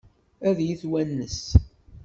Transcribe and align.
Ad 0.47 0.57
iyi-twanes? 0.59 1.43